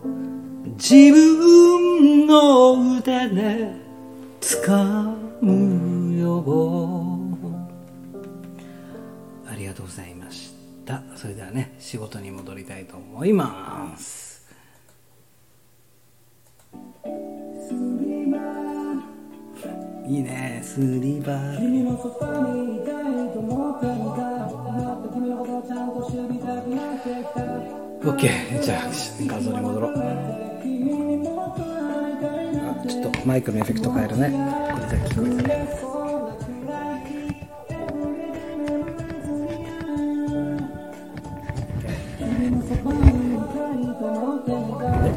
[0.78, 3.72] 自分の腕で
[4.40, 6.42] 掴むよ。
[9.46, 10.54] ありがとうございまし
[10.86, 11.02] た。
[11.16, 14.46] それではね仕事に戻りたいと思います。
[20.08, 20.60] いいね。
[20.62, 21.58] スリバー。
[21.58, 22.94] 君のそばにいたい
[23.32, 24.12] と思っも
[25.00, 27.40] っと君のことをちゃんと知りたくなってきた
[28.12, 28.82] OK じゃあ
[29.26, 29.92] 画像に戻ろう。
[29.96, 30.00] あ
[32.88, 34.30] ちょっとマイクのエフェクト変えるね。
[34.30, 35.50] これだけ聞こえてる。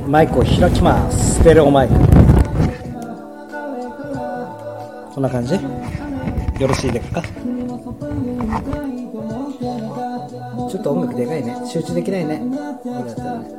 [0.08, 1.36] マイクを開きます。
[1.36, 2.29] ステレオマイク
[5.14, 5.53] こんな感じ？
[5.53, 5.60] よ
[6.68, 7.22] ろしいですか？
[7.22, 11.55] ちょっと音楽でかいね。
[11.66, 12.41] 集中できないね。
[12.84, 13.49] これだったらね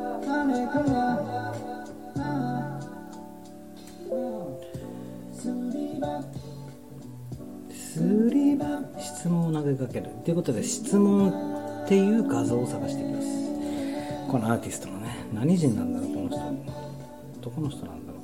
[7.73, 7.99] ス
[8.33, 10.09] リバ質問を投げかける。
[10.25, 11.31] ということで質問
[11.85, 13.27] っていう画像を探していきます。
[14.31, 16.39] このアーティストのね何人なんだろうこの人。
[17.43, 18.21] どこの人なんだろう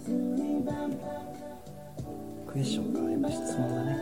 [2.57, 3.99] クエスチョンかやっぱ質問だね。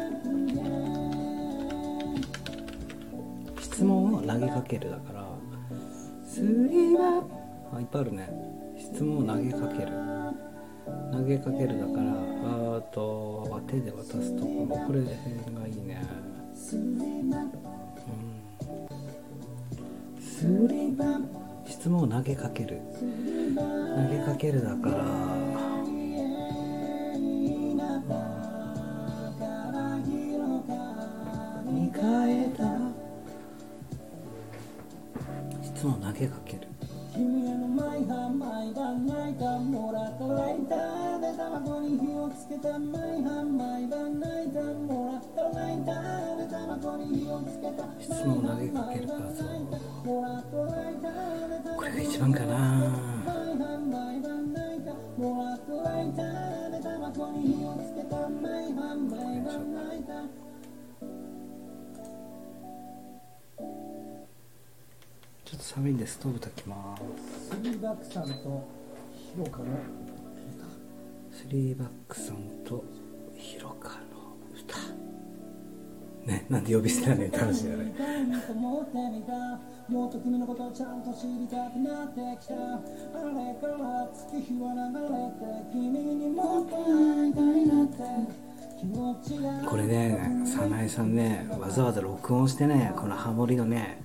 [3.60, 5.26] 質問を投げかけるだから。
[6.24, 7.24] スリバ
[7.76, 8.30] あいっぱいあるね。
[8.78, 9.90] 質問を投げかける。
[11.10, 12.12] 投げかけるだから。
[12.76, 14.76] あと手で渡すところ。
[14.86, 15.10] これが
[15.66, 16.00] いいね。
[16.54, 16.84] スリ
[20.92, 21.20] バ
[21.66, 22.80] 質問を投げかける。
[23.56, 23.62] 投
[24.16, 25.73] げかけるだから
[36.18, 36.68] げかける。
[37.14, 45.94] 君への毎晩毎晩泣いたもらったライタでタバコに火をつけた毎晩毎晩泣いたもらったライタ
[46.36, 49.44] でタバコに火をつけた質問を投げかける画像
[50.04, 52.56] もらったライターでタバこれが一番かな。
[53.24, 56.22] 毎晩毎晩泣いたもらったライタ
[56.70, 67.02] でタバコに火をつけた毎晩毎晩泣いたょっと寒いんでストーブ炊きます。
[67.50, 68.68] スリーバックさんと
[69.12, 69.64] ヒロカの
[71.32, 72.84] スリーバックさんと
[73.36, 73.94] ヒロカの
[74.52, 74.76] 歌。
[76.26, 77.94] ねなんで呼び捨てだねって話だよね
[79.86, 82.54] もっと君のことをちゃんと知りたくなってきた。
[82.54, 88.44] あれから月日は流れて君にもっと会いたいなって。
[88.80, 89.68] 気持ちが。
[89.68, 94.02] これね早苗さんねわざわざ録音してねこのハモリのね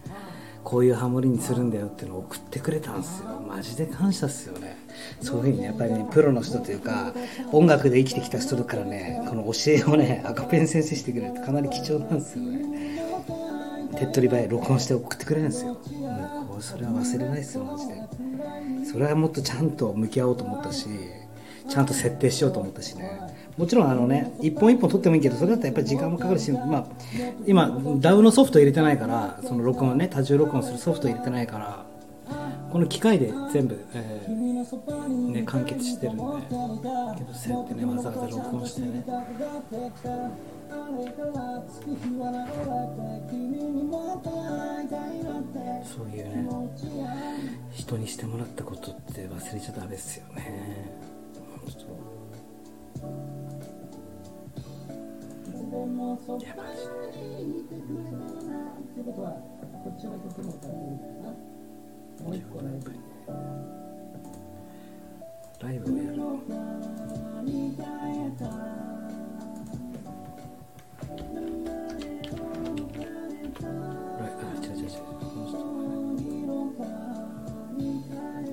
[0.70, 3.41] こういうハモリにするんだよっていうのを送ってくれたんですよ。
[3.47, 4.78] マジで感謝っすよね。
[5.20, 7.11] そういうふうにねやっぱりねプロの人というか
[7.51, 13.01] 音楽で生きてきた人だからねこの教えをね赤ペン先生してくれるってかなり貴重なんですよね。
[13.97, 15.74] 手っ取り早い録音して送ってくれるんですよ。
[15.74, 17.95] もうこれそれは忘れないですよマジで。
[18.86, 20.86] それはもっとちゃんと向き合おうと思ったし
[21.67, 23.20] ちゃんと設定しようと思ったしね。
[23.60, 26.86] もちろんあのね一本一本撮ってもいいけどそれだったらやっぱり時間もかかるし、まあ、
[27.45, 31.86] 今 DAW のソフト入れてないからその録音ね多重録音するソフト入れてないから
[32.72, 36.22] この機械で全部、えーね、完結してるんで
[37.18, 39.03] けどそうやってねわざわざ録音してね。
[45.84, 46.47] そういうね
[47.74, 51.10] 人にしてもらったことって忘れちゃダメですよね。
[62.24, 62.57] ライブ
[65.62, 66.18] ライブをやる。
[74.20, 74.89] ライあ違う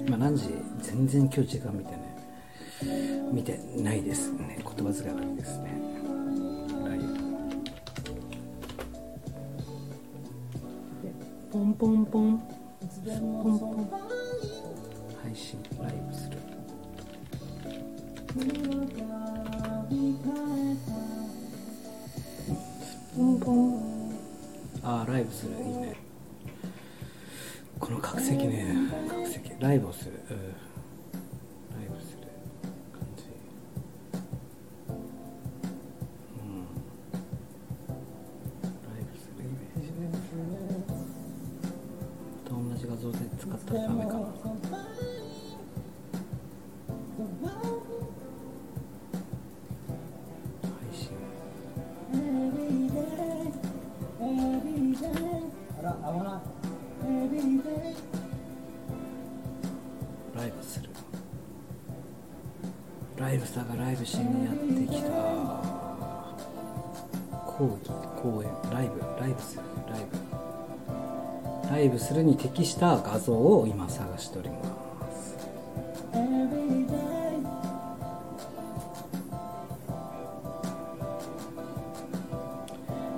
[0.07, 0.49] 今何時
[0.81, 2.17] 全然今日時間見てね
[3.33, 5.96] 見てないですね言葉遣い悪いですね
[6.89, 7.05] ライブ
[11.51, 12.39] ポンポンポン。
[13.07, 13.91] ポンポン。
[15.23, 16.37] 配信ライブする。
[24.83, 25.53] あーライブする。
[25.53, 25.97] いいね。
[27.81, 28.77] この角石ね。
[29.09, 30.56] 角石ライブをする、うん、
[63.87, 65.11] ライブしにやってきた。
[67.47, 67.89] 講義
[68.21, 68.51] 公演。
[68.73, 68.99] ライブ。
[69.21, 69.63] ライブする。
[69.89, 71.71] ライブ。
[71.71, 74.57] ライブするに適した画像を今探しておりま
[75.13, 75.37] す。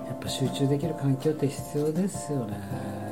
[0.07, 3.08] やっぱ集中できる環境って必要ですよね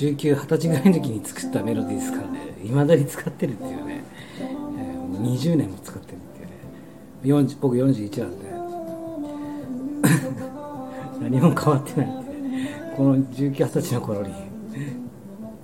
[0.00, 4.02] 19、20歳ぐらいの時に作ったメロディーですからね、いまだに使ってるっていうね、
[4.40, 6.18] えもう20年も使ってるっ
[7.22, 8.50] ていうね、40僕41なんで、
[11.20, 14.50] 何も変わってないって、この19、20歳の頃に。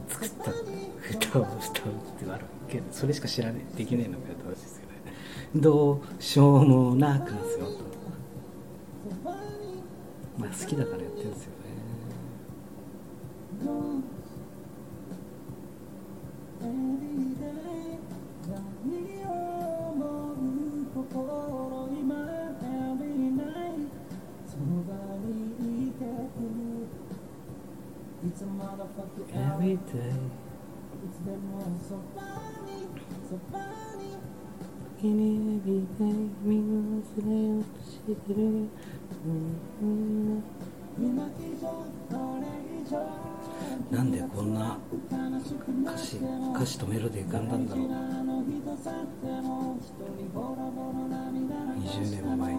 [0.09, 4.97] 作った歌を歌うってあるけど、それしか知らない、できないのが正しいですよね。
[5.57, 7.67] どうしようもなくなんですよ。
[10.39, 11.51] まあ好きだからやってるんですよ
[13.65, 14.17] ね。
[29.35, 30.07] Every day
[31.05, 32.23] いつでもそば
[32.65, 32.89] に
[33.29, 33.59] そば
[33.97, 34.17] に
[34.99, 38.65] 時に Every day 君を忘れようとしてるがも
[39.81, 40.43] う無
[40.99, 41.65] 理だ今以上
[42.11, 42.45] これ
[42.81, 43.36] 以上
[43.91, 44.79] なんでこんな
[45.85, 46.19] 歌詞
[46.55, 47.87] 歌詞とメロディー浮かんだんだろう。
[51.79, 52.55] 20年も前。
[52.55, 52.59] に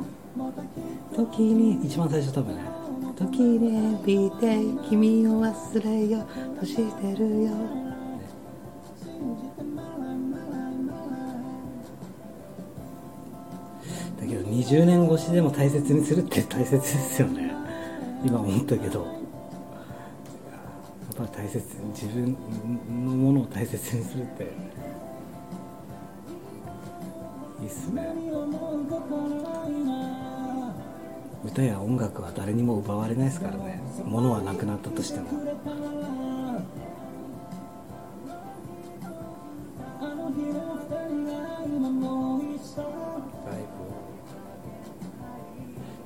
[1.15, 2.61] 時に一番最初多分ね。
[3.17, 6.19] 時に everyday 君を忘れよ
[6.55, 6.81] うとして
[7.15, 7.49] るよ、
[14.19, 17.51] だけど20年越しでも大切にするって大切ですよね。
[18.23, 19.16] 今思ったけど。
[21.17, 22.37] ぱり大切自分
[23.05, 24.43] のものを大切にするって。
[27.59, 28.07] いいっすね
[31.43, 33.81] 歌や音楽は誰にも奪われないですからね。
[34.05, 35.27] 物はなくなったとしても。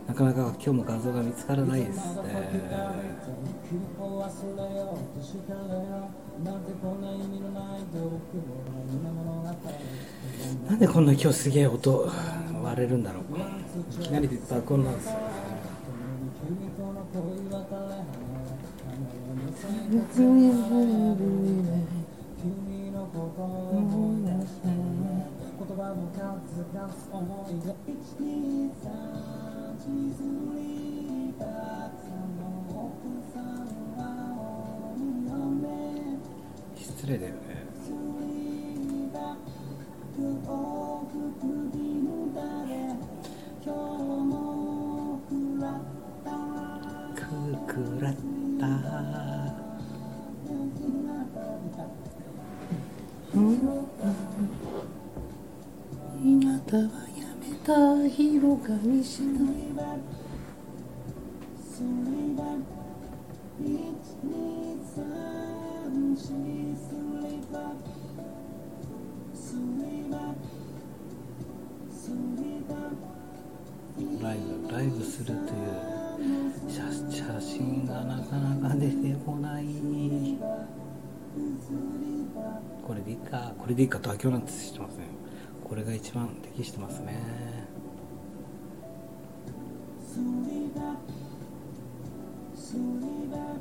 [0.07, 3.60] なかなか今日も画像が見つからないですね。
[3.71, 5.81] 君を忘れようとしたのよ
[6.43, 6.73] なんで
[10.87, 12.11] こんな今日すげえ音
[12.61, 13.23] 割れるんだろう
[13.93, 15.11] いきなり爆音なんですよ
[25.61, 28.91] 言葉の数々思いが一二三
[29.79, 29.85] 地
[30.17, 32.10] 図にたく
[36.75, 37.39] 失礼だよね。
[47.15, 48.15] くくらっ
[48.59, 48.65] た。
[48.65, 48.67] あ
[56.23, 57.73] なたはやめた
[58.09, 59.21] 広がりし
[66.11, 66.17] ラ
[74.35, 75.41] イブライブするという
[76.69, 79.65] 写写真がなかなか出てこない。
[82.85, 85.05] これでいいかこれでいいか妥協なんてしてますね
[85.63, 87.13] これが一番適してますね。
[90.13, 90.23] それ
[90.81, 90.97] は
[92.53, 92.81] それ
[93.31, 93.55] は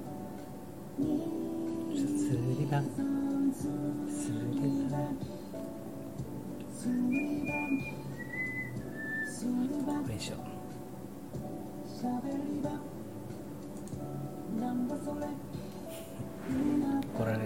[1.97, 2.81] すりば
[6.71, 7.17] すり
[9.87, 10.41] ばこれしよう
[17.17, 17.45] 怒られる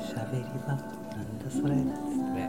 [0.00, 1.64] しゃべりばなんだそれ。
[1.64, 2.48] それ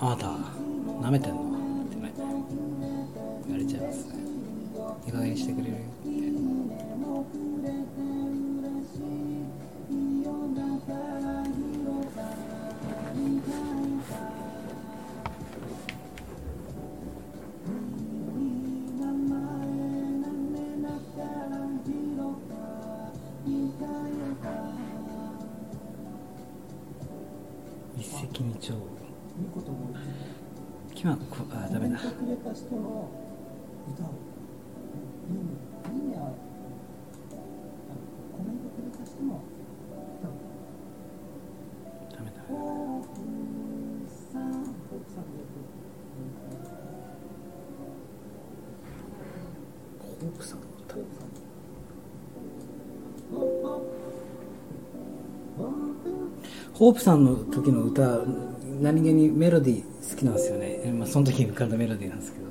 [0.10, 0.22] なた
[1.02, 1.40] なめてんの。
[1.42, 1.96] って
[3.46, 4.27] 言われちゃいますね。
[5.06, 5.78] いいにしてくれるっ
[27.96, 28.78] 一石二鳥
[30.94, 31.12] 今
[31.52, 31.98] あダメだ。
[56.78, 58.20] ホープさんの時の歌
[58.80, 62.47] 何気にメロディー好きなんですよね、まあ、その時に浮かんだメロディーなんですけど。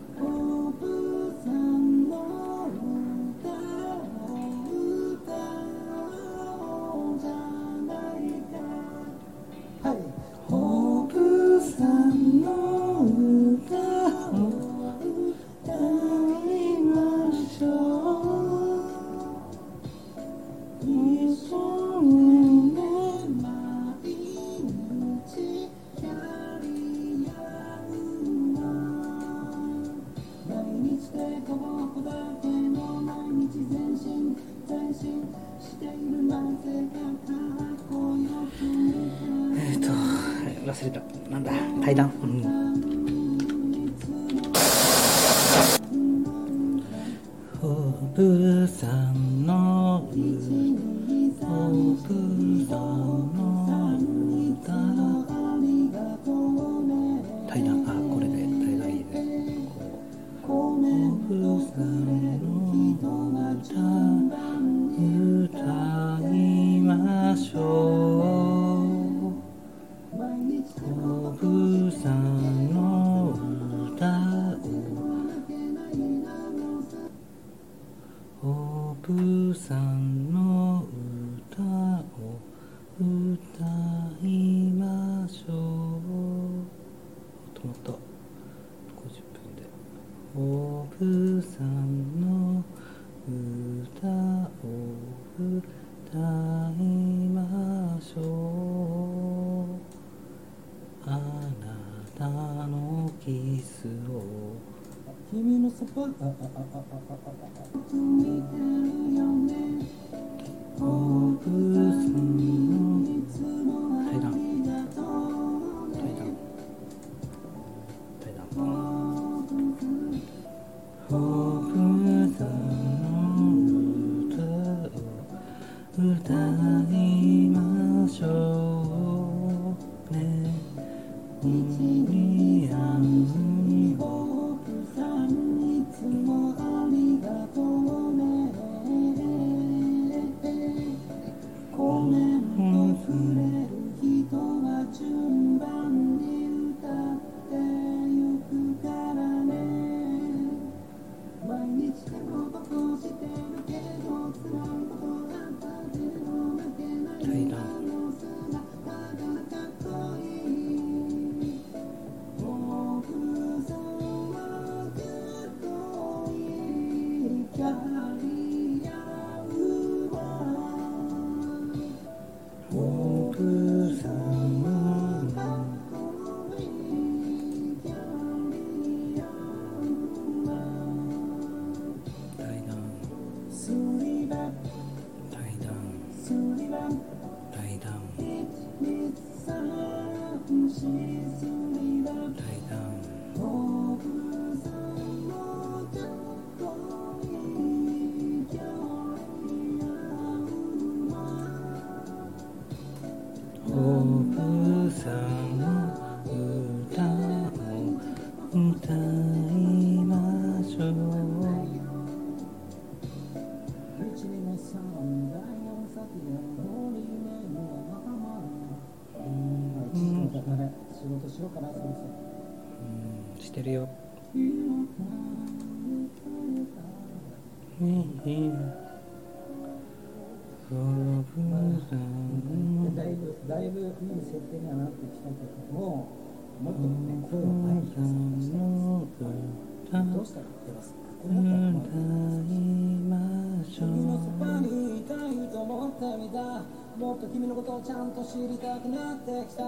[248.38, 249.63] 知りたくなってきた。
[249.65, 249.67] あ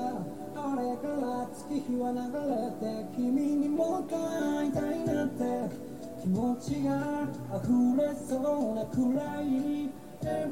[0.76, 5.90] れから月日は流れて君にもっと会いたいなって。
[6.22, 9.86] 気持ちが溢れそうなくらい
[10.22, 10.52] やっ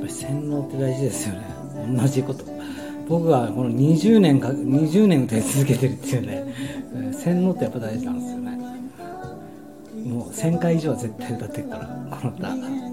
[0.00, 1.42] ぱり洗脳って大事ですよね。
[1.94, 2.44] 同じこと。
[3.06, 7.12] 僕はこの20年か20年歌い続けてるっていうね。
[7.12, 8.58] 洗脳ってやっぱ大事なんですよね。
[10.06, 12.87] もう1000回以上は絶対歌ってるからこの歌。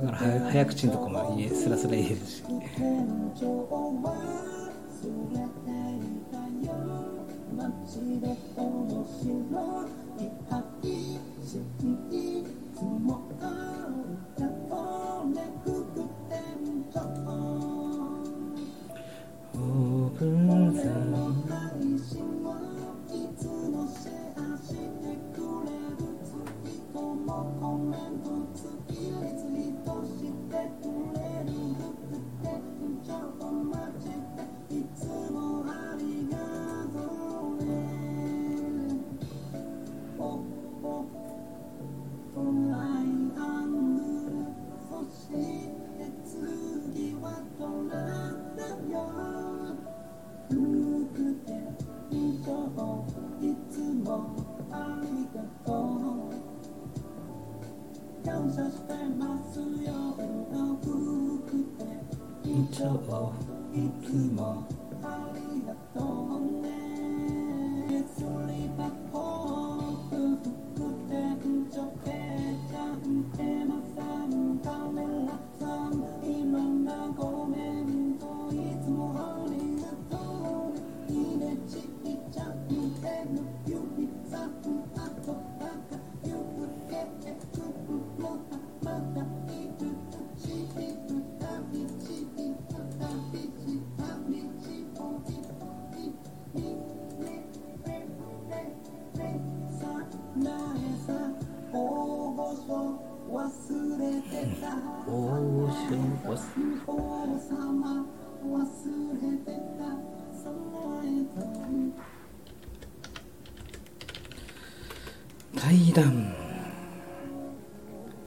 [0.00, 0.12] 早
[0.52, 2.44] 早口のとこも言えスラスラ言えるし。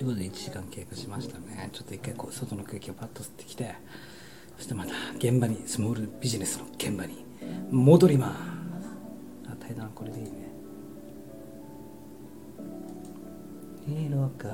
[0.02, 1.70] いうことで1時間経過しましたね。
[1.72, 3.76] ちょっと一回こう外の空気をパッと吸ってきて
[4.58, 7.24] そしてまた現場にスモールビジネスの現場に
[7.70, 8.40] 戻ります。
[9.52, 10.52] あ対談これでいいね。
[13.88, 14.48] いいのか。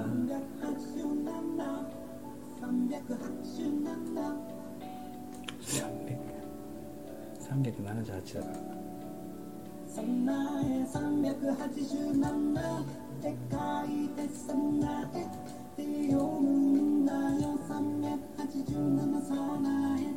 [7.48, 8.58] 378だから。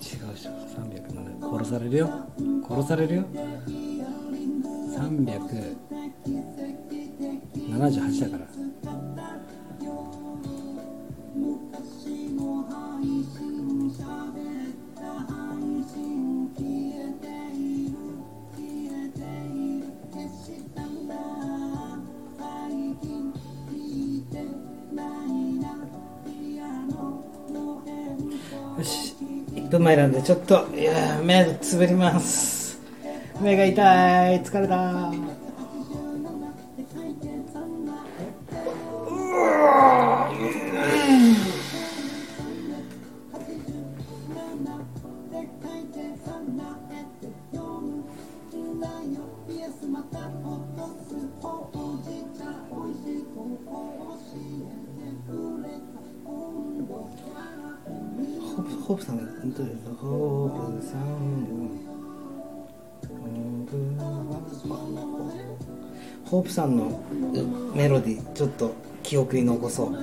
[0.01, 2.09] 違う307殺されるよ。
[2.69, 3.25] 殺されるよ。
[7.71, 8.50] 378だから。
[29.53, 32.79] 1分前なんでちょっといや目つぶります。
[33.41, 34.43] 目が痛い。
[34.43, 35.39] 疲れた。
[58.91, 61.01] ホープさんホープさん
[66.24, 67.01] ホープさんの
[67.72, 68.74] メロディーちょっと
[69.05, 69.97] 記憶に残そう。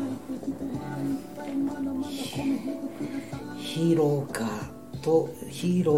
[3.58, 4.48] ヒーローか
[5.02, 5.96] とヒーロー